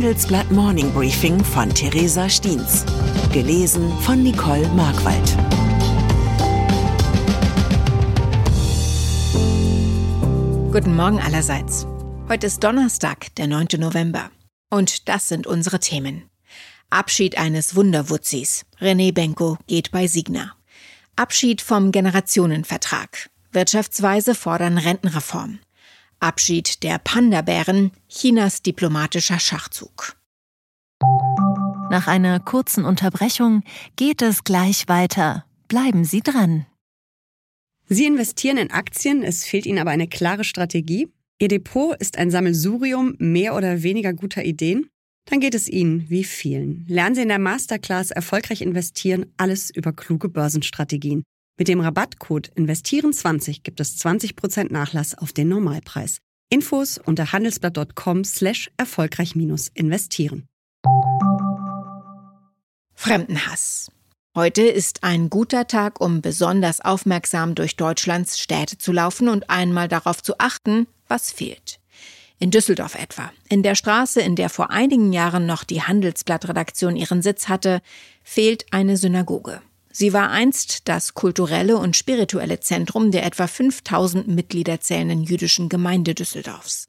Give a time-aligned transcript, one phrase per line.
[0.00, 2.86] Handelsblatt Morning Briefing von Theresa Stiens.
[3.34, 5.36] Gelesen von Nicole Markwald.
[10.72, 11.86] Guten Morgen allerseits.
[12.30, 13.66] Heute ist Donnerstag, der 9.
[13.76, 14.30] November.
[14.70, 16.30] Und das sind unsere Themen.
[16.88, 18.64] Abschied eines Wunderwutzis.
[18.80, 20.54] René Benko geht bei Signa.
[21.16, 23.28] Abschied vom Generationenvertrag.
[23.52, 25.58] Wirtschaftsweise fordern Rentenreform.
[26.20, 30.16] Abschied der Panda-Bären, Chinas diplomatischer Schachzug.
[31.90, 33.64] Nach einer kurzen Unterbrechung
[33.96, 35.44] geht es gleich weiter.
[35.66, 36.66] Bleiben Sie dran.
[37.88, 41.08] Sie investieren in Aktien, es fehlt Ihnen aber eine klare Strategie.
[41.40, 44.88] Ihr Depot ist ein Sammelsurium mehr oder weniger guter Ideen.
[45.24, 46.84] Dann geht es Ihnen wie vielen.
[46.86, 51.24] Lernen Sie in der Masterclass erfolgreich investieren, alles über kluge Börsenstrategien.
[51.58, 56.18] Mit dem Rabattcode Investieren20 gibt es 20% Nachlass auf den Normalpreis.
[56.48, 60.46] Infos unter handelsblatt.com slash erfolgreich investieren.
[62.94, 63.90] Fremdenhass.
[64.36, 69.88] Heute ist ein guter Tag, um besonders aufmerksam durch Deutschlands Städte zu laufen und einmal
[69.88, 71.80] darauf zu achten, was fehlt.
[72.38, 77.22] In Düsseldorf etwa, in der Straße, in der vor einigen Jahren noch die Handelsblattredaktion ihren
[77.22, 77.82] Sitz hatte,
[78.22, 79.60] fehlt eine Synagoge.
[79.92, 86.14] Sie war einst das kulturelle und spirituelle Zentrum der etwa 5000 Mitglieder zählenden jüdischen Gemeinde
[86.14, 86.88] Düsseldorfs.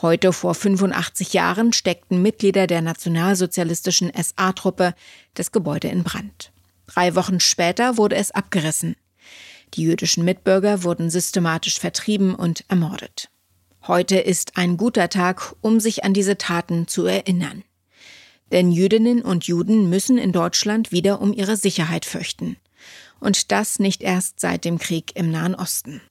[0.00, 4.94] Heute vor 85 Jahren steckten Mitglieder der nationalsozialistischen SA-Truppe
[5.34, 6.50] das Gebäude in Brand.
[6.86, 8.96] Drei Wochen später wurde es abgerissen.
[9.74, 13.30] Die jüdischen Mitbürger wurden systematisch vertrieben und ermordet.
[13.86, 17.64] Heute ist ein guter Tag, um sich an diese Taten zu erinnern.
[18.52, 22.56] Denn Jüdinnen und Juden müssen in Deutschland wieder um ihre Sicherheit fürchten.
[23.20, 26.02] Und das nicht erst seit dem Krieg im Nahen Osten.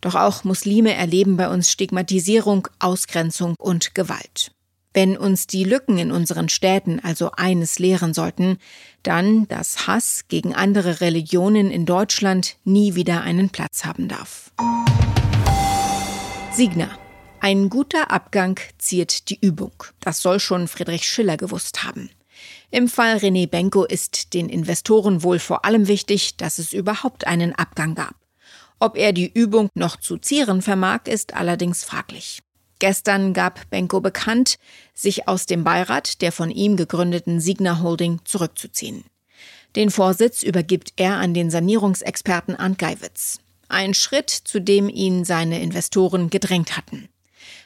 [0.00, 4.52] Doch auch Muslime erleben bei uns Stigmatisierung, Ausgrenzung und Gewalt.
[4.94, 8.58] Wenn uns die Lücken in unseren Städten also eines lehren sollten,
[9.02, 14.50] dann, dass Hass gegen andere Religionen in Deutschland nie wieder einen Platz haben darf.
[16.52, 16.88] Signa
[17.40, 19.72] ein guter Abgang ziert die Übung.
[20.00, 22.10] Das soll schon Friedrich Schiller gewusst haben.
[22.70, 27.54] Im Fall René Benko ist den Investoren wohl vor allem wichtig, dass es überhaupt einen
[27.54, 28.14] Abgang gab.
[28.78, 32.40] Ob er die Übung noch zu zieren vermag, ist allerdings fraglich.
[32.78, 34.56] Gestern gab Benko bekannt,
[34.94, 39.04] sich aus dem Beirat der von ihm gegründeten Signa Holding zurückzuziehen.
[39.74, 43.40] Den Vorsitz übergibt er an den Sanierungsexperten Arndt Geiwitz.
[43.68, 47.08] Ein Schritt, zu dem ihn seine Investoren gedrängt hatten.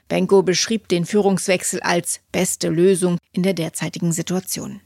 [0.08, 4.80] Benko beschrieb den Führungswechsel als beste Lösung in der derzeitigen Situation.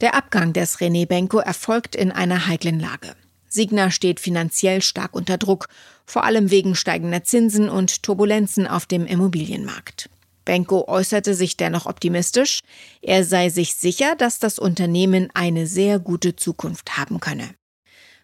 [0.00, 3.14] Der Abgang des René Benko erfolgt in einer heiklen Lage.
[3.48, 5.68] Signa steht finanziell stark unter Druck,
[6.06, 10.08] vor allem wegen steigender Zinsen und Turbulenzen auf dem Immobilienmarkt.
[10.44, 12.60] Benko äußerte sich dennoch optimistisch.
[13.02, 17.54] Er sei sich sicher, dass das Unternehmen eine sehr gute Zukunft haben könne.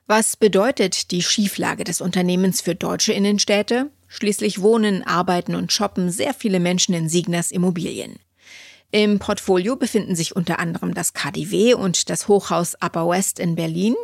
[0.06, 3.90] Was bedeutet die Schieflage des Unternehmens für deutsche Innenstädte?
[4.08, 8.18] Schließlich wohnen, arbeiten und shoppen sehr viele Menschen in Signas Immobilien.
[8.92, 13.94] Im Portfolio befinden sich unter anderem das KDW und das Hochhaus Upper West in Berlin,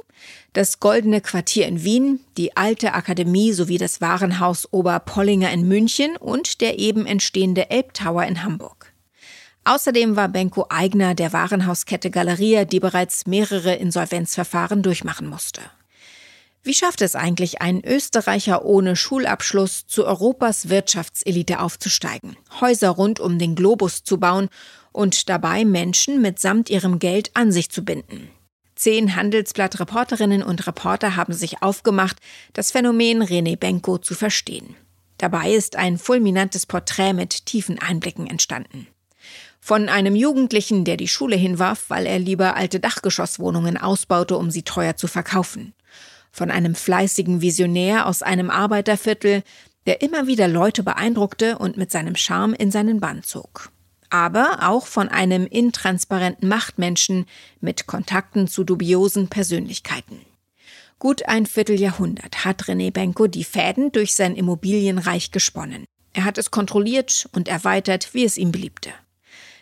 [0.52, 6.60] das Goldene Quartier in Wien, die Alte Akademie sowie das Warenhaus Oberpollinger in München und
[6.60, 8.92] der eben entstehende Elbtower in Hamburg.
[9.64, 15.62] Außerdem war Benko Eigner der Warenhauskette Galeria, die bereits mehrere Insolvenzverfahren durchmachen musste.
[16.64, 23.36] Wie schafft es eigentlich ein Österreicher ohne Schulabschluss zu Europas Wirtschaftselite aufzusteigen, Häuser rund um
[23.36, 24.48] den Globus zu bauen
[24.92, 28.30] und dabei Menschen mitsamt ihrem Geld an sich zu binden?
[28.76, 32.18] Zehn Handelsblatt-Reporterinnen und Reporter haben sich aufgemacht,
[32.52, 34.76] das Phänomen René Benko zu verstehen.
[35.18, 38.86] Dabei ist ein fulminantes Porträt mit tiefen Einblicken entstanden.
[39.60, 44.62] Von einem Jugendlichen, der die Schule hinwarf, weil er lieber alte Dachgeschosswohnungen ausbaute, um sie
[44.62, 45.74] teuer zu verkaufen
[46.32, 49.42] von einem fleißigen Visionär aus einem Arbeiterviertel,
[49.86, 53.70] der immer wieder Leute beeindruckte und mit seinem Charme in seinen Bann zog.
[54.10, 57.26] Aber auch von einem intransparenten Machtmenschen
[57.60, 60.20] mit Kontakten zu dubiosen Persönlichkeiten.
[60.98, 65.84] Gut ein Vierteljahrhundert hat René Benko die Fäden durch sein Immobilienreich gesponnen.
[66.12, 68.90] Er hat es kontrolliert und erweitert, wie es ihm beliebte.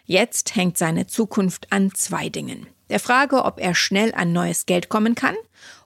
[0.04, 2.66] Jetzt hängt seine Zukunft an zwei Dingen.
[2.90, 5.36] Der Frage, ob er schnell an neues Geld kommen kann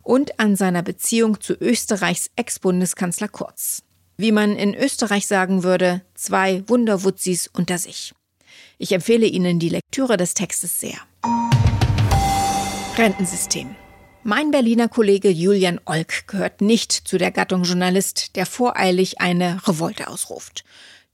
[0.05, 3.83] und an seiner Beziehung zu Österreichs Ex-Bundeskanzler Kurz.
[4.17, 8.15] Wie man in Österreich sagen würde, zwei Wunderwutzis unter sich.
[8.79, 10.99] Ich empfehle Ihnen die Lektüre des Textes sehr.
[12.97, 13.75] Rentensystem.
[14.23, 20.09] Mein Berliner Kollege Julian Olk gehört nicht zu der Gattung Journalist, der voreilig eine Revolte
[20.09, 20.65] ausruft.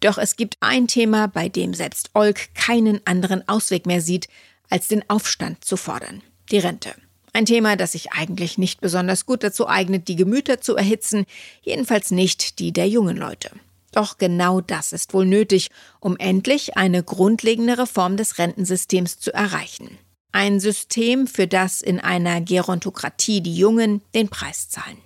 [0.01, 4.29] Doch es gibt ein Thema, bei dem selbst Olk keinen anderen Ausweg mehr sieht,
[4.69, 6.23] als den Aufstand zu fordern.
[6.51, 6.95] Die Rente.
[7.32, 11.27] Ein Thema, das sich eigentlich nicht besonders gut dazu eignet, die Gemüter zu erhitzen,
[11.62, 13.50] jedenfalls nicht die der jungen Leute.
[13.93, 19.99] Doch genau das ist wohl nötig, um endlich eine grundlegende Reform des Rentensystems zu erreichen.
[20.32, 24.99] Ein System, für das in einer Gerontokratie die Jungen den Preis zahlen.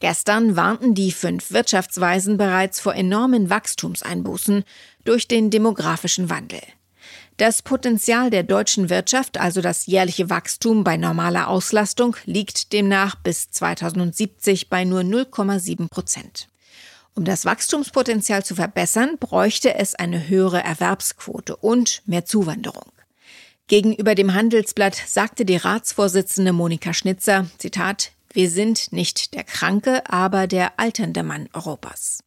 [0.00, 4.64] Gestern warnten die fünf Wirtschaftsweisen bereits vor enormen Wachstumseinbußen
[5.04, 6.60] durch den demografischen Wandel.
[7.38, 13.48] Das Potenzial der deutschen Wirtschaft, also das jährliche Wachstum bei normaler Auslastung, liegt demnach bis
[13.52, 16.48] 2070 bei nur 0,7 Prozent.
[17.14, 22.90] Um das Wachstumspotenzial zu verbessern, bräuchte es eine höhere Erwerbsquote und mehr Zuwanderung.
[23.68, 30.48] Gegenüber dem Handelsblatt sagte die Ratsvorsitzende Monika Schnitzer, Zitat, wir sind nicht der kranke, aber
[30.48, 32.18] der alternde Mann Europas.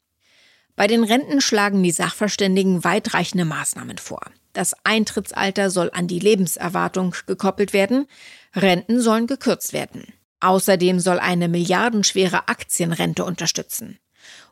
[0.77, 4.21] Bei den Renten schlagen die Sachverständigen weitreichende Maßnahmen vor.
[4.53, 8.07] Das Eintrittsalter soll an die Lebenserwartung gekoppelt werden,
[8.55, 10.13] Renten sollen gekürzt werden.
[10.41, 13.99] Außerdem soll eine milliardenschwere Aktienrente unterstützen.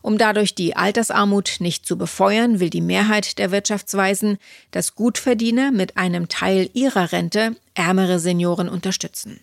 [0.02, 4.38] Um dadurch die Altersarmut nicht zu befeuern, will die Mehrheit der Wirtschaftsweisen,
[4.72, 9.42] dass Gutverdiener mit einem Teil ihrer Rente ärmere Senioren unterstützen.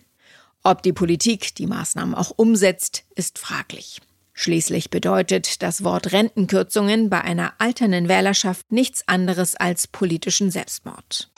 [0.63, 4.01] Ob die Politik die Maßnahmen auch umsetzt, ist fraglich.
[4.39, 11.31] Schließlich bedeutet das Wort Rentenkürzungen bei einer alternden Wählerschaft nichts anderes als politischen Selbstmord.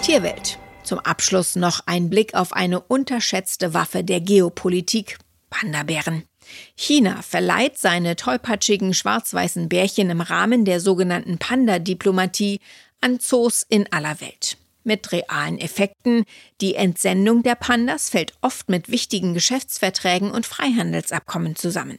[0.00, 0.58] Tierwelt.
[0.82, 5.18] Zum Abschluss noch ein Blick auf eine unterschätzte Waffe der Geopolitik,
[5.50, 6.24] Pandabären.
[6.74, 12.60] China verleiht seine tollpatschigen schwarz-weißen Bärchen im Rahmen der sogenannten Panda-Diplomatie
[13.02, 16.24] an Zoos in aller Welt mit realen Effekten.
[16.60, 21.98] Die Entsendung der Pandas fällt oft mit wichtigen Geschäftsverträgen und Freihandelsabkommen zusammen.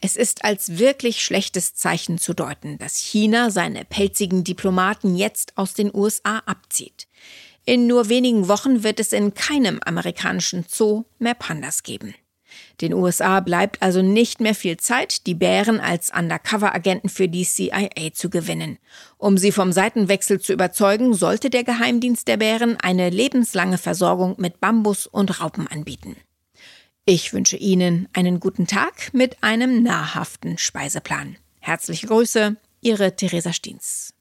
[0.00, 5.74] Es ist als wirklich schlechtes Zeichen zu deuten, dass China seine pelzigen Diplomaten jetzt aus
[5.74, 7.06] den USA abzieht.
[7.64, 12.16] In nur wenigen Wochen wird es in keinem amerikanischen Zoo mehr Pandas geben.
[12.80, 18.12] Den USA bleibt also nicht mehr viel Zeit, die Bären als Undercover-Agenten für die CIA
[18.12, 18.78] zu gewinnen.
[19.18, 24.60] Um sie vom Seitenwechsel zu überzeugen, sollte der Geheimdienst der Bären eine lebenslange Versorgung mit
[24.60, 26.16] Bambus und Raupen anbieten.
[27.04, 31.36] Ich wünsche Ihnen einen guten Tag mit einem nahrhaften Speiseplan.
[31.58, 34.14] Herzliche Grüße, Ihre Theresa Stiens.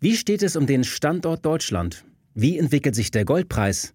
[0.00, 2.04] Wie steht es um den Standort Deutschland?
[2.34, 3.94] Wie entwickelt sich der Goldpreis?